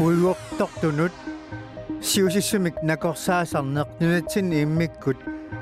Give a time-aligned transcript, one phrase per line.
[0.00, 1.12] puiguortortunut
[2.00, 5.16] siusissumik nakorsaasarneq nunatsin immikkut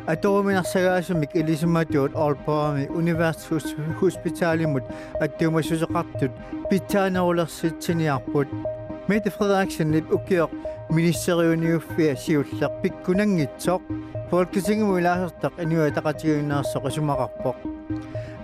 [0.06, 4.84] аторуminarsagaasumik ilisumatuut Aalborgami Universitet Hospitalimut
[5.20, 6.32] attuumassuseqartut
[6.68, 8.48] pitsaanерулерситсиниарпут
[9.08, 10.48] Mette Frederiksen lip ukior
[10.92, 13.82] ministeriuniuffia siulleq pikkunangitsoq
[14.30, 17.56] Folketinget muilaasertaq anuataqatiginnаарsoq isumaqarpoq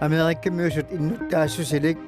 [0.01, 1.99] Amerikkammiusut innutaasussilик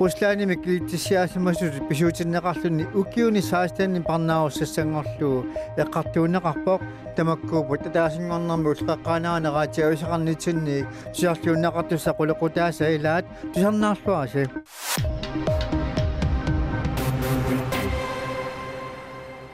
[0.00, 5.38] Ruslani mikliitsissiaasimasut pisuutinneqarluni ukiuni saastanni parnaarussangorluu
[5.82, 6.80] eqqartuunneqarpoq
[7.16, 10.76] tamakkuuput tataasinngornermi ulqeqqaanaaneraatiausaqarnitsinni
[11.12, 14.42] tusiarluunneqartussa qulequtaasa ilaat tusarnaarluasi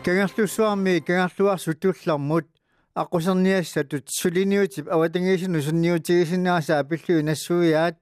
[0.05, 2.47] kangerlussuarmi kangerluarsutullarmut
[3.03, 7.97] аққусерниассатут сулиниутип аватангиисину сунниутигисиннааса апиллуи нассуиаат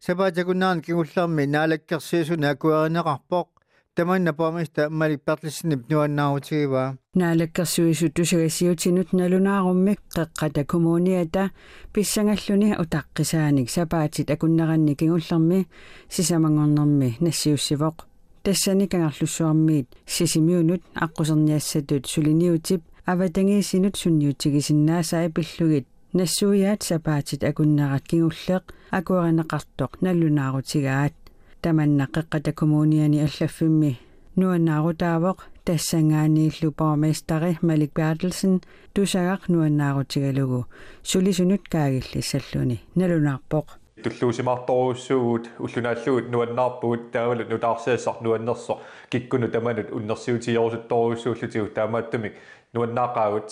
[0.00, 3.48] сапаатакунаан кигуллаарми наалаккерсиисуна акуаринеқарпоқ
[3.94, 11.50] таманна памиста мали перлиссинип нуаннаарутигива наалаккерсуису тусагасиутинут налунааруммик қеққата коммуниата
[11.92, 15.66] писсангаллуни утаққисааник сапаатит акуннеранни кигулларми
[16.08, 17.96] сисамангорнэрми нассиуссивоқ.
[18.44, 28.64] Тассани кангарлуссуармиит сисимиунут аққусерниассатут сулиниутип аватангиисинут сунниутигисиннаасаа пиллугит нассуиаат сапаатит акуннерат кигуллеқ
[28.98, 31.12] акуаринеқартоқ наллунаарутигаат
[31.60, 33.98] таманна қеққата коммуниани аллаффимми.
[34.36, 38.62] Нуаннаарутаавоқ тассангааннииллу порместари малик бертелсен
[38.94, 40.66] тусагақ нуаннаарутигалугу
[41.02, 43.66] сулисунут каагиллиссаллуни налунаарпоқ.
[44.04, 48.78] Туллуусимаарторуссуугут уллунааллугут нуаннаарпугут таавалут нутаарсиассар нуаннерсо
[49.10, 52.32] киккуну таманут уннерсиутиорсутторуссууллутигу таамааттумик
[52.72, 53.48] нуаннаақаагут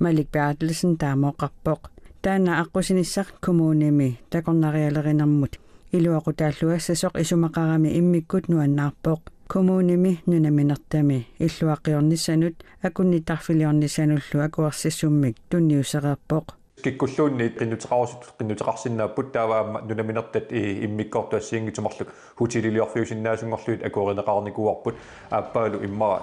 [0.00, 1.93] малик бертелсен таамооқарпоқ
[2.24, 5.52] таана аққусиниссақ коммуними такорнариалеринэрмут
[5.96, 16.46] илуақутааллуассасоқ исумақарами иммиккут нуаннаарпоқ коммуними нунаминертами иллуақиорниссанут акуннитарфилиорнисануллу акуарсиссуммик тунниусеқарпоқ
[16.84, 20.48] киккуллуунни qinnuteqarusut qinnuteqarsinnaaput taavaamma nunaminertat
[20.86, 22.08] immikortuassiingitumarluk
[22.40, 24.94] hutililiorfiusinnaasungorluit akuorineqarnikuarput
[25.30, 26.18] aappaalu immara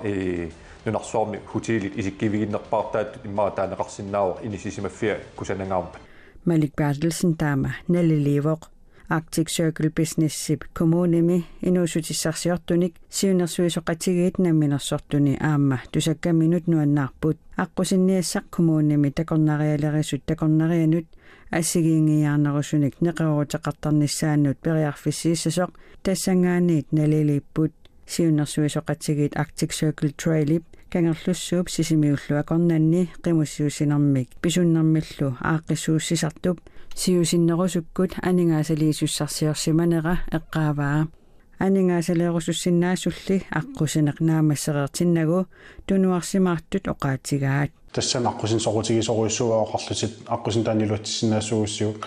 [0.86, 5.98] нунарсуарми хутиилит исиккивигиннерпаартаат иммаа таанеқарсинаавар инисисимаффиа кусанангаарпа
[6.46, 8.62] малик барлсен таама налиливоқ
[9.12, 21.08] Arctic Circle Business Sip kommunimi inuusutissarsiortunik siunersuisoqatigiit namminersortuni aamma tusakkaminut nuannaarput аққусинниассақ kommunimi такорнариалерисут такорнарианут
[21.52, 25.72] ассигиингиаарнерусуник неқерутеқартарнissaannут периарфиссииссасоқ
[26.04, 27.74] тассангаанниит налилиппут
[28.12, 36.60] сиуннэрсуисоқатсигиит Arctic Circle Trail-ип кангерлуссууп сисимиуллуа корнанни қимуссиусинэрмик писуннэрмиллу ааққиссууссисартуп
[36.96, 41.08] сиусиннерусуккут анингаасалиисуссарсиорсиманера эққааваа
[41.60, 45.40] анингаасалеерусуссиннаасулли аққусинеқ наамассереертиннагу
[45.88, 51.98] тунуарсимаартут оқаатигаат тассана аққусин сорутигисоруйссуа оқарлутит аққусин таанилуатсиннаасуугуссиук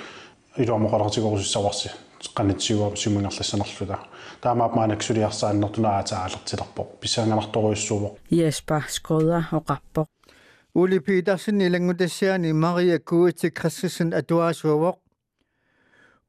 [0.58, 1.90] илуамоқалертигорусуссаварси
[2.34, 3.98] qanitsiguarsumuingerlissanerlu ta
[4.40, 9.70] taamaap maanaksuliarsaannertunaataaallertilerpoq pissaanganartoruissuuvoq Jesper Skoda og
[10.74, 14.98] Uli Petersen ilangutassiani Maria Kuitsi Christensen atuasuavoq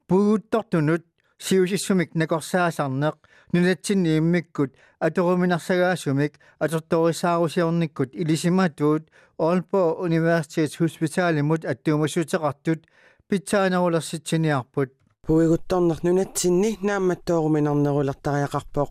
[0.08, 1.04] Puuttortunut
[1.40, 3.14] siusissumik nakorsaasarneq
[3.52, 12.86] nunatsinni immikkut atoruminarsagaasumik atortorisarusiornikkut ilisimaatuut Aalborg Universitets Hospitalimut attuumassuteqartut
[13.28, 14.95] pitsaanerulersitsiniarput
[15.25, 18.89] Puiguttorner nunatsinni naammattoorumинарнерулертариақарпоқ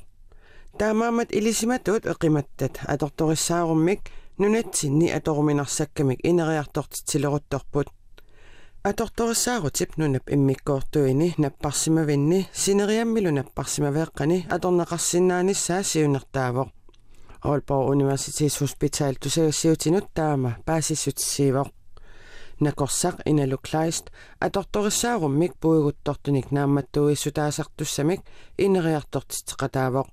[0.79, 4.01] таамаамат илисиматуут эқиматтат аторториссааруmmик
[4.39, 7.89] нунатсинни аторуминарсаккамик инериартортитсилерутторпут
[8.91, 16.69] аторториссаарутип нунап иммиккоортуини наппарсимавинни синериаммилу наппарсимавеэққани аторнеқарсинааниссаа сиунертаавоқ
[17.43, 21.69] Aalborg Universitets Hospital тусагассиутинут таама паасиссутсиивоқ
[22.60, 28.22] накорсақ иналуклаист аторториссааруммик пуигуттортуник наамматтуиссутаасартуссамик
[28.58, 30.08] инериартортитеқатаавоқ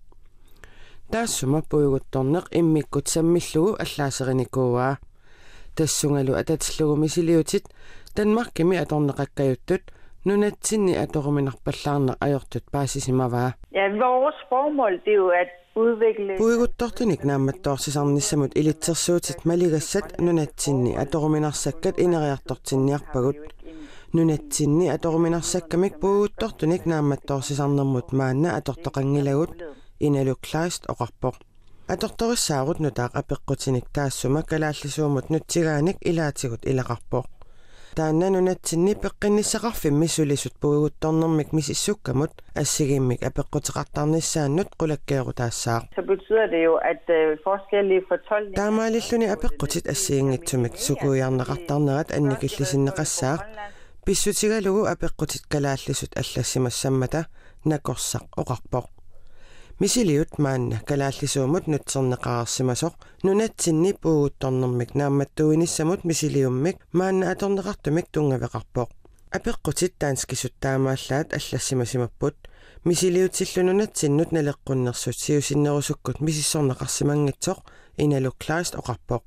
[1.13, 4.99] таассума пуигутторнеқ иммиккут саммиллугу аллаасериникууаа
[5.77, 7.65] тассунгалу ататиллугу мисилиутит
[8.17, 9.83] данмаркими аторнеқаккаюттут
[10.25, 19.45] нунатсинни аторуминарпаллаарнеқ ajortut paasisimaavaa Ja, vores formål det er jo at udvikle puiguttortunik naammattoorsisaarnissamut ilitsersuutit
[19.49, 23.39] maligassat nunatsinni atoruminarsakkat ineriartortinniarpagut
[24.13, 29.55] nunatsinni atoruminarsakkamik puiguttortunik naammattoorsisaarnermut maanna atortoqangilagut
[30.01, 31.37] inaluklaist oqarpoq
[31.95, 37.27] аторториссаарут нутаақ апеққутиник таассума калааллисуумут нутсигааник илаатигут илақарпоқ
[37.97, 47.05] таанна нунатсинни пеққинниссақарфимми сулисут пуигутторнэрмик мисиссуккамут ассигиммик апеққутеқартарниссааннут қулаккееру таассаа Så betyder det jo, at
[47.09, 48.57] øh, forskellige fortolkninger...
[48.61, 53.37] таамаалиллуни апеққутит ассиингитсумик сукуиарнеқартарнерат анникиллисиннеқассаа
[54.07, 57.27] писсутигалугу апеққутит калааллисут аллассимассаммата
[57.65, 58.87] накорсақ оқарпоқ
[59.80, 62.94] мисилиут маанна калааллисуумут нутсернеқарерсимасоқ
[63.26, 68.90] нунатсинни пуугутторнэрмик наамматтуиниссамут мисилиуммик маанна аторнеқартумик тунгавеқарпоқ
[69.38, 72.36] апеққутит таанскисут таамааллаат аллассимасимаппут
[72.88, 77.60] мисилиутсиллунунатсиннут налеққуннерсут сиусиннерусуккут мисиссорнеқарсимангитсоқ
[78.04, 79.24] иналук клааст оқарпоқ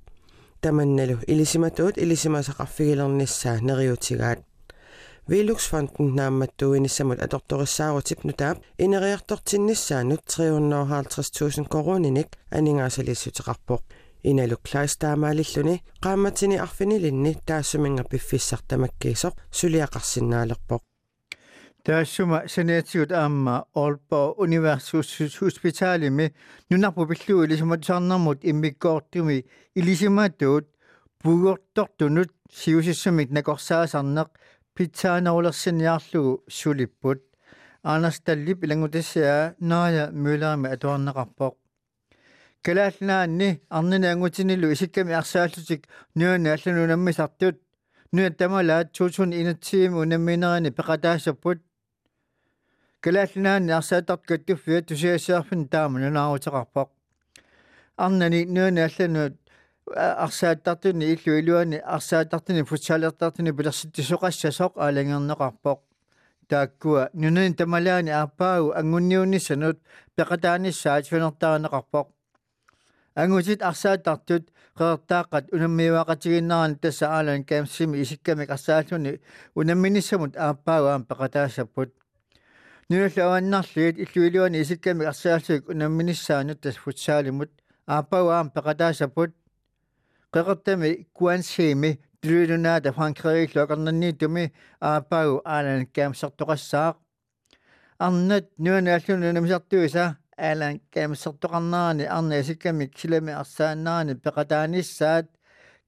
[0.60, 4.40] таманналу илисиматуут илисимасақарфигилерниссаа нериутигаат
[5.30, 13.82] Veluxfonden naammattuinissamut atortoriссаарутип нутаап инериартортиннissaanut 350000 корoninik анингаасалиссутеқарпоқ
[14.30, 20.82] иналук клаастаамаалиллуни qaammatini arfinilинни таассуминга пиффиссартамаккиисоқ сулиақарсинаалерпоқ
[21.84, 26.32] таассума санаатигут аама Aalborg Universitets Hospitalimi
[26.70, 30.66] нунарпу пиллуу илисиматсаарнэрмут иммиккоортуми илисимаатуут
[31.22, 34.28] пугортортунут сиусиссамик накорсаасарнеқ
[36.47, 37.21] сулиппут
[37.85, 41.53] Anders Dallip илангутассаа наая мюлерми атуарнеқарпоқ
[42.65, 45.81] калаалнаанни арнинаангутинилу исикками арсааллутик
[46.15, 47.61] нуана алланунаммисартут
[48.11, 51.59] нуа тамалаат 2021 унамминерани пеқатаассаппут
[53.01, 56.89] калаалнаанни арсаатарт каттуффиа тусиассаарфин таама нунаарутеқарпоқ
[57.97, 59.35] арнани нуана алланут
[59.93, 65.79] арсааттартуни иллу илуани арсааттартуни футсаалертартуни пилерситтисоқассасоқ аалангернеқарпоқ.
[66.49, 69.77] Тааккуа нунин тамалаани ааппаагу ангунниунниссанут
[70.17, 72.07] пеқатааниссаат финертаанеқарпоқ
[73.15, 79.21] ангутит арсааттартут қеэртааққат унаммиуақатигиннарани тасса аалан каамсими исиккамик арсааллуни
[79.55, 81.89] унамминиссамут ааппаагу аам пеқатаассаппут
[82.89, 87.51] нуналлаваннарлиит иллуилуани исиккамик арсааллуик унамминиссаанут тас футсаалимут
[87.87, 89.31] ааппаагу аам пеқатаассаппут
[90.35, 91.91] qeqertami kuansiimi
[92.21, 94.45] tuluunaata frankeriik loqernanni tumi
[94.91, 96.95] aapau aalan kaamsertoqassaaq
[98.05, 100.05] арнат нуанааллуна намисартуиса
[100.37, 105.27] аалан камсертоқарнаарани арна исикками килами арсааннаарани пеқатааниссаат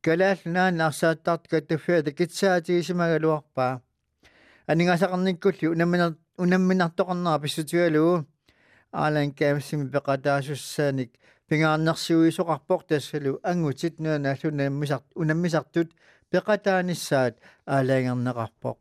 [0.06, 3.82] калааллунаани арсааттарт каттаффиата китсаатигисимагалуарпаа
[4.72, 6.12] анингасақарниккуллу унамминар
[6.44, 8.26] унамминартоқарнаа писсутигалуу
[8.92, 11.12] аалан камсими пеқатаасуссааник
[11.47, 15.89] peqataasussanik пингаарнэрсуисоқарпоқ тассалу ангутит нуанааллунаммисар унаммисартут
[16.31, 17.35] пеқатаанissaат
[17.67, 18.77] аалаангернеқарпоқ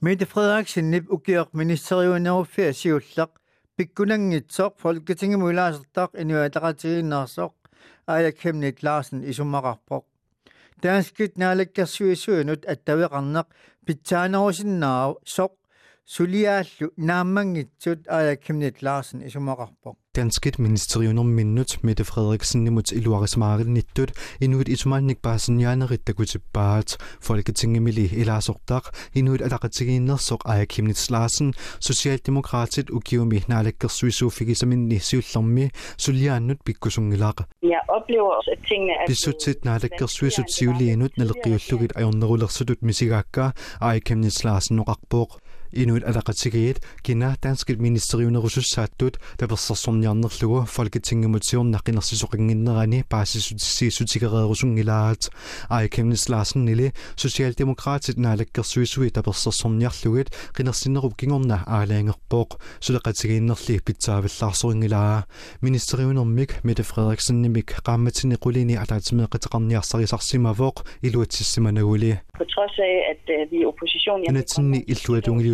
[0.00, 3.30] Mette Frederiksen nip ukiaq ministeriuneruffia siullaq
[3.76, 7.52] pikkunangitsoq folketingemulaasertaq inuataqatigiinnaarsoq
[8.12, 10.04] aayakkemnit Larsen isumaqarpoq
[10.82, 13.48] Danskit naalakkersuisuunut attaveqarneq
[13.86, 15.52] pitsaanarusinnaa soq
[16.05, 18.37] сулиааллу нааммангитсут ая
[18.81, 19.25] Larsen isumaqarpoq.
[19.25, 24.11] исумақарпоқ Danskit ministeriunum minnut Mette Frederiksen imod Iluaris Maril nittut
[24.41, 26.97] inuit isumannik basen janarit takutippaat
[27.27, 37.81] Folketingemili ilasortak inuit alakatiginnersok aja Kimnits Larsen Socialdemokratit ukiumi naalekkersuisu fikisaminni siullermi Suliannut pikkusungilaq Jeg
[37.87, 43.51] oplever at tingene er Bisutsit naalekkersuisut siuliinut naleqiullugit ajornerulersutut misigaakka
[43.81, 45.39] aja Kimnits Larsen noqarpoq
[45.72, 55.22] inuit alaqatigiit kina danskit ministeriunerusussaаттут таперсэрсорниарнерлугу folketingemutiornaqinersisoqinginnerani paasisutissiisutigereerusungilaaat
[55.78, 65.22] aikemnis Larsen nili socialdemokratit naalakkersuisui taperсэрсорниарлугит qinерсиннеруп кигорна аалаангерпооq сулеqatigiinnerli pitsaavillaarsорингилаа
[65.62, 73.66] ministeriunermik Mette Frederiksen nimik qaammatini qulini alaatimeeqiteqarniarsarisarsимавооq iluatsissimanaguli På trods af, at øh, vi er
[73.66, 74.18] opposition...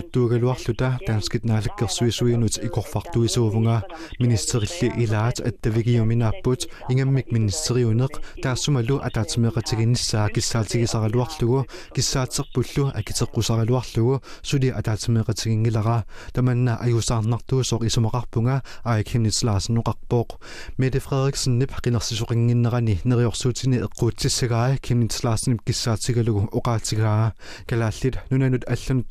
[0.10, 3.82] Inatsinni illuatungiliuttuugaluarluta taanskit naalakkersuisuinut ikorfartuisuuvunga
[4.20, 18.62] ministerilli ilaat attavigiuminaapput ingammik ministeriuneq taassumalu ataatimeeqatiginnissaa kissaatigisaraluarlugu kissaaterpullu akiteqqusaraluarlugu suli ataatimeeqatigingilara tamanna ajusaarnartuusoq isumaqarpunga
[18.86, 20.30] aaikhinnits laarsennoqarpooq
[20.78, 27.32] Mette Frederiksen nip qinersisoqinginnerani neriorsuutini eqquutsissagaai kinnits laarsenip kissaatigalugu oqaatigaa
[27.68, 29.06] kalaallit nunanut allanut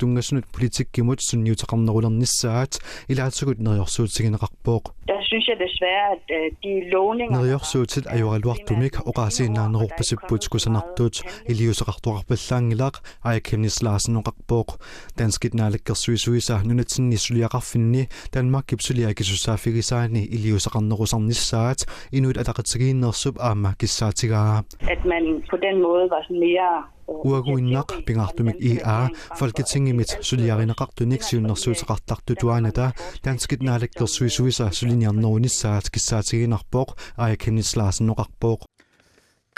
[0.95, 2.79] tungassunut politikkimut sunniuteqarnerulernissaat
[3.09, 7.41] ilaatsugut neriorsuutigineqarpooq der synes jeg desværre, at øh, de lovninger...
[7.41, 11.15] Neriorsuutit ajuraluartumik oqaasiinnaanneruppasipput kusanartuut
[11.51, 12.95] iliuseqartuaqarpallaangilaq
[13.29, 14.69] ajakemnislaasennoqarpooq
[15.19, 18.03] danskit naalakkersuisuisa nunatsinni suliaqarfinni
[18.33, 21.79] Danmark kipsuliakisussaafigisaani iliuseqarnerusarnissaat
[22.17, 26.71] inuit alaqatigiinnersup aamma kissaatigaa At man på den måde var sådan mere
[27.09, 38.61] uaguinnak pingartumik EA folketingimit suliarinaqartunik siunnersuutaqartartutuanata tanskitnaalakkersuisuisa sulinjarnerunissaat kissaatiginarpoq ayakinnislaasinnoqarpoq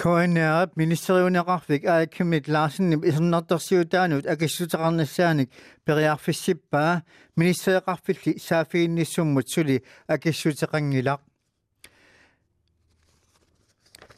[0.04, 5.50] Koineret ministeriunerarvik Alkimit Larsen isernertorsiutaanut akissutaqarnassaanik
[5.86, 7.02] periarfissippaa
[7.36, 9.78] ministeriqarfilli saafiinnissummut suli
[10.08, 11.22] akissuteqangilaq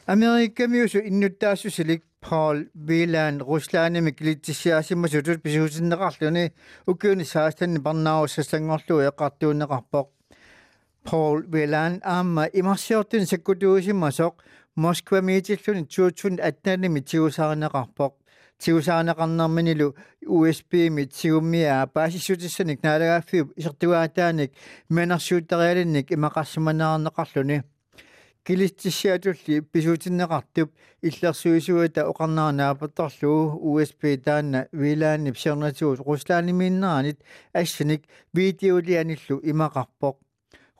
[0.06, 2.56] Amerikamiusu innuttaasusalik Paul
[2.88, 6.52] Wieland Ruslanimik литсиаасимасутут писуусиннеқарлуни
[6.86, 10.06] уккуни саастанни парнааруссаллангорлу эққартуунеқарпоқ
[11.04, 14.34] Paul Wieland аама имарсиортин саккутуусимасоқ
[14.74, 18.12] Москва митиллуни 2018-ми тиусаарнеқарпоқ
[18.62, 19.94] тиусаарнеқарнэрминилу
[20.26, 24.50] USB-ми тиуммиа паасиссутиссаник наалагааффиуп исертуаатааник
[24.88, 27.58] менарсууттериалинник имақарсиманаарнеқарлуни
[28.44, 30.68] килиттиссиатулли писуутиннеқартуп
[31.02, 37.18] иллерсуисуата оқарнаанаапатторлуу USB таанна вилаанни псернатуут руслааниминнаанит
[37.54, 38.02] ассаник
[38.34, 40.16] видеолианиллу имақарпоқ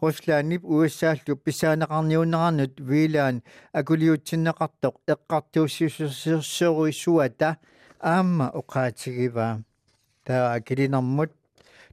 [0.02, 3.42] руслааннип уассааллу писаанеқарниуннеқарнут вилаан
[3.72, 7.56] акулиутсиннеқартоқ эққартуussissuuruissuata
[8.00, 9.46] аама оқаатигива
[10.24, 11.30] таа килинэрмут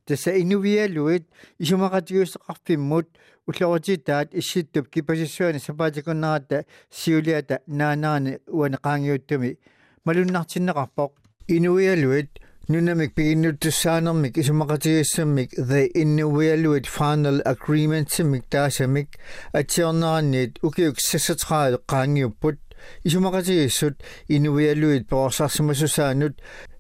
[0.06, 1.26] тасса инувиалуит
[1.60, 3.08] исумақатиусеқарфиммут
[3.48, 8.38] уллорутитаат исситтуп кипасиссуани сапаатикуннарата сиулиата наанаани
[8.86, 9.58] qaangiuttumi
[10.06, 11.12] малуннартиннеқарпоқ
[11.48, 12.30] инувиалуит
[12.70, 19.10] нунамик пигиннуттуссаанермик исумақатигиссаммик the innuvialuit final agreement симик таасамик
[19.54, 22.58] атсиорнеранниит укиук 36 qaangiupпут
[23.04, 23.96] исумақатигиссут
[24.28, 26.36] инувиалуит поорсарсимасусаанут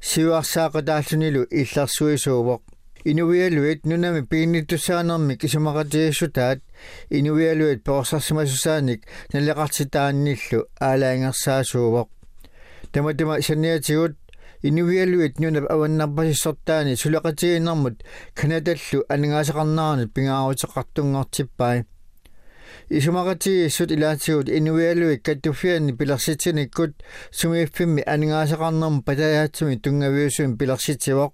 [0.09, 2.61] сиуарсаақатааллунилу илларсуисуувоқ
[3.03, 6.59] инувиалуит нунами пиинниттусаанерми кисумақатииссутаат
[7.09, 9.03] инувиалуит поорсарсимасусааник
[9.33, 12.09] налеқартитаанниллу аалаангерсаасуувоқ
[12.91, 14.17] таматима санниатигут
[14.61, 18.03] инувиалуит нунап аваннарпасиссортаани сулеқатигиннэрмут
[18.35, 21.85] канадаллу ангаасақарнаарнут пингаарутеқартунгортиппай
[22.89, 26.93] исумақатигиссут илаатигут инувиалуик каттуффианни пиларситиниккут
[27.31, 31.33] сумииффимми ангаасақарнэрм патаяатсуми тунгавиусуин пиларситивоқ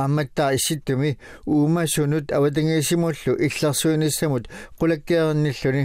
[0.00, 1.10] ааматтаа исситтуми
[1.46, 4.44] уумасунут аватангиисимуллу илларсуиниссамут
[4.78, 5.84] qulakkeernilluni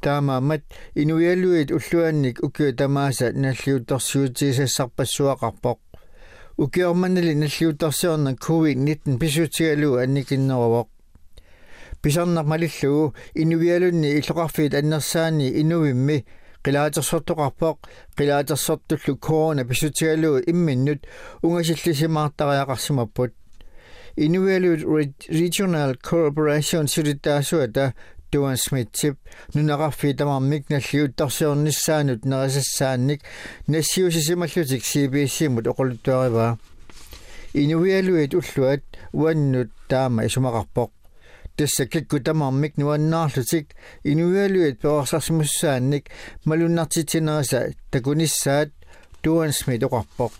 [0.00, 0.62] таамаамат
[0.94, 5.78] инуиалуит уллуанник укиу тамааса наллиутторсуутигисассарпассуақарпоқ
[6.58, 10.88] укиорманнали наллиутторсиорна covid-19 писуутигалуу анникиннеровоқ
[12.02, 16.26] писарнар малиллугу инуиалунни иллоқарфиит аннерсаани инувимми
[16.64, 17.78] qilaatersortoqarpoq
[18.18, 21.06] qilaatersortullu corona pisutigaluu imminnut
[21.42, 23.32] ungasillisimaartariaqarsimapput
[24.18, 24.82] Inuvialut
[25.30, 27.92] Regional Corporation siritaasuata
[28.32, 29.16] Duan Smith Tip
[29.54, 33.22] nunaqarfi tamarmik nalliuttarsiornissaanut nerisassaannik
[33.68, 36.50] nassiusisimallutik CBC-mut oquluttuarivaa
[37.54, 40.97] Inuvialuit ulluat uannut taama isumaqarpoq
[41.58, 43.74] тассаккакку тамармик нуаннаарлутик.
[44.04, 46.04] Инуиалуит пеорсарсимуссаанник
[46.44, 48.70] малуннартитинераса такуниссаат
[49.22, 50.32] туансми тоқарпоқ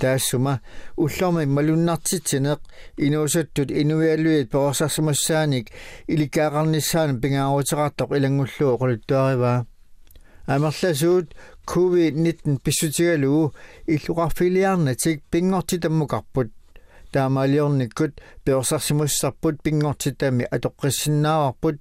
[0.00, 0.60] таассума
[0.96, 2.60] уллорми малуннартитинеқ
[3.06, 5.66] инуусуттут инуиалуит пеорсарсимуссааник
[6.12, 9.66] иликкаақарниссаан пингааруутеқартоқ илангуллуу оқулуттуариваа
[10.46, 11.28] амерласуут
[11.66, 13.54] covid-19 писсутигалуу
[13.86, 16.48] иллуқарфилиарнатик пингортитаммукарпут
[17.14, 18.12] таамаалиорниккут
[18.44, 21.78] пеорсарсимуссарпут пингортитами атоққиссиннааварпут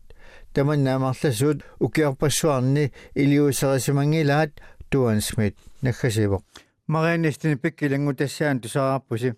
[0.53, 2.85] таманнаамарласуут укиарпассуарни
[3.21, 4.51] илиусерисимангилаат
[4.91, 6.41] туан смит наггасивоқ
[6.87, 9.33] марианистини пиккилангутассаан тусаараппуси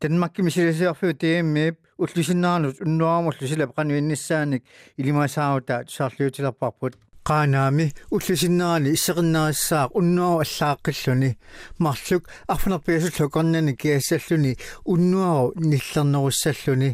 [0.00, 4.62] танмакки мисилисиарфиу тииммип уллусиннаанут уннуарамуллу сила пеқануинниссааник
[4.96, 6.96] илимасааута тусаарлиутиларпарпут
[7.28, 11.30] qaanaami уллисиннаали иссеқиннаассаа уннуару аллааққиллуни
[11.84, 14.52] марлук арфунерпиасу лукарнани киассаллуни
[14.92, 16.90] уннуару ниллернеруссаллуни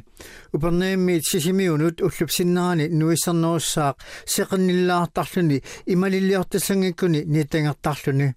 [0.55, 3.97] упернеэмми сисимиунут уллупсиннаани нуиссернеруссаақ
[4.35, 5.63] сеқинниллаартарлуни
[5.93, 8.29] ималиллиортассангиккуни нитангертарлуни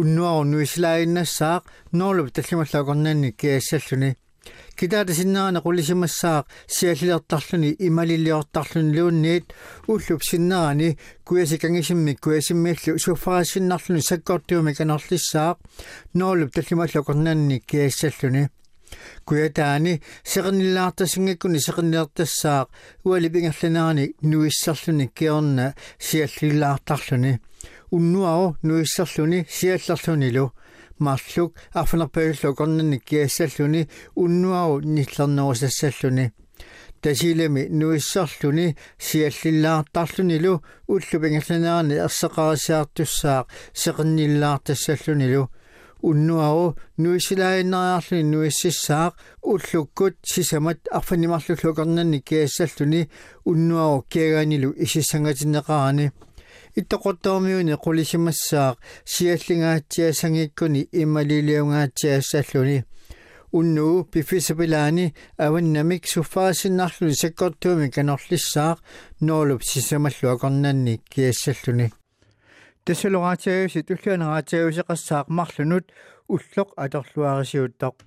[0.00, 1.62] уннуару нуислаиннассаақ
[1.98, 4.10] норлуп таллималлаақарнани kiassalluni
[4.79, 6.45] китаата синнаана qulisimassaaq
[6.75, 9.53] siallilertarluni imalilliortarluni luunniit
[9.93, 10.89] уллуп синнерани
[11.27, 15.55] куясикангисиммик куясиммиаллу суффарассиннарлуни саккортиуми канерлиссаақ
[16.19, 18.43] ноолуп таллималлу корнанни киассаллуни
[19.27, 19.93] куятаани
[20.31, 22.67] сеқарниллаартасингаккуни сеқарнилертассаақ
[23.07, 25.67] уалипингерланерани нуиссарлуни киорна
[26.07, 27.39] сиаллиллаартарлуни
[27.95, 30.45] уннуао нуиссарлуни сиаллерлунилу
[31.00, 36.32] марлук афнерпагиллу корнанни киассаллуни уннуао ниллернерусассаллуни
[37.00, 43.46] тасилами нуиссарлуни сиаллиллаартарлунилу уллупингерланерани ерсеқарисаартуссаақ
[43.82, 45.48] сеқарниллаартассаллунилу
[46.02, 49.12] уннуару нуисилаиннариарлуни нуиссисsaaq
[49.50, 53.08] уллуккут сисамат арфанимарлуллукернанни киассаллуни
[53.44, 56.12] уннуару киагаанилу исиссангатиннеқарани
[56.78, 58.76] иттоқортоормиуни қулисимассаақ
[59.12, 62.78] сиаллингаатсиасангиккуни ималилиунгаатсиассаллуни
[63.52, 68.78] уннуу пифисапилаани аваннамик суффаасиннарлуни саккортуumi канорлиссаақ
[69.20, 71.90] ноолуп сисамаллуакорнанни киассаллуни.
[72.84, 75.86] Тассалораатиагуси туллуанераатиагуси qassаақ марлунут
[76.34, 77.94] уллоқ аторлуарисиуттоқ